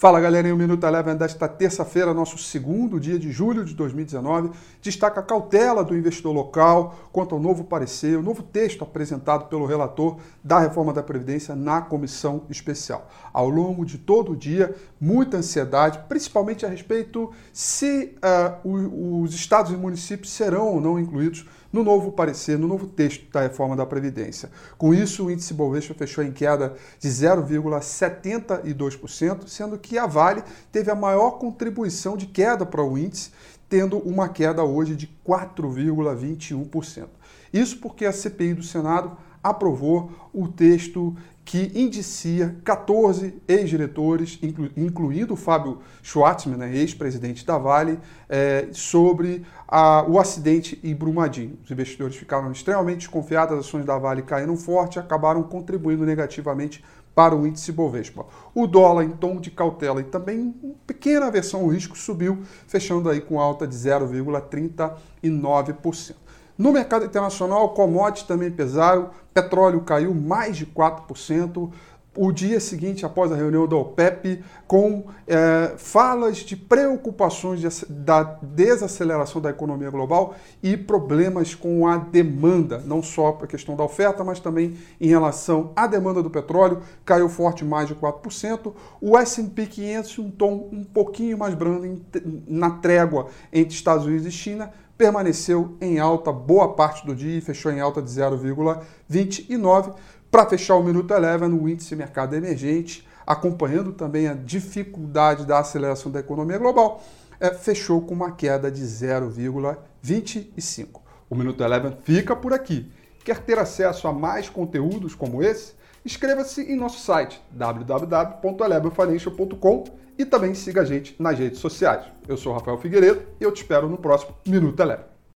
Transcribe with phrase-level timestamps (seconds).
[0.00, 5.20] Fala galerinha, o Minuto Eleven desta terça-feira, nosso segundo dia de julho de 2019, destaca
[5.20, 10.16] a cautela do investidor local quanto ao novo parecer, o novo texto apresentado pelo relator
[10.42, 13.10] da reforma da Previdência na comissão especial.
[13.30, 18.16] Ao longo de todo o dia, muita ansiedade, principalmente a respeito se
[18.64, 23.30] uh, os estados e municípios serão ou não incluídos no novo parecer, no novo texto
[23.32, 24.50] da reforma da Previdência.
[24.76, 30.42] Com isso, o índice Bovespa fechou em queda de 0,72%, sendo que a Vale
[30.72, 33.30] teve a maior contribuição de queda para o índice,
[33.68, 37.06] tendo uma queda hoje de 4,21%.
[37.52, 41.16] Isso porque a CPI do Senado aprovou o texto
[41.50, 49.44] que indicia 14 ex-diretores, inclu incluindo o Fábio Schwartzman, né, ex-presidente da Vale, é, sobre
[49.66, 51.58] a, o acidente em Brumadinho.
[51.64, 56.84] Os investidores ficaram extremamente desconfiados, as ações da Vale caíram forte e acabaram contribuindo negativamente
[57.16, 58.24] para o índice Bovespa.
[58.54, 63.10] O dólar em tom de cautela e também uma pequena aversão ao risco subiu, fechando
[63.10, 66.14] aí com alta de 0,39%.
[66.60, 71.70] No mercado internacional, commodities também pesaram, petróleo caiu mais de 4%,
[72.14, 78.22] o dia seguinte, após a reunião da OPEP, com é, falas de preocupações de, da
[78.42, 83.84] desaceleração da economia global e problemas com a demanda, não só para a questão da
[83.84, 88.74] oferta, mas também em relação à demanda do petróleo, caiu forte mais de 4%.
[89.00, 92.02] O S&P 500, um tom um pouquinho mais brando
[92.46, 94.70] na trégua entre Estados Unidos e China,
[95.00, 99.94] permaneceu em alta boa parte do dia e fechou em alta de 0,29%.
[100.30, 106.12] Para fechar o Minuto Eleven, o índice mercado emergente, acompanhando também a dificuldade da aceleração
[106.12, 107.02] da economia global,
[107.40, 111.00] é, fechou com uma queda de 0,25.
[111.30, 112.92] O Minuto Eleven fica por aqui.
[113.24, 115.72] Quer ter acesso a mais conteúdos como esse?
[116.04, 119.84] Inscreva-se em nosso site www.elevenfinancial.com
[120.16, 122.06] e também siga a gente nas redes sociais.
[122.26, 125.04] Eu sou Rafael Figueiredo e eu te espero no próximo Minuto Eleven.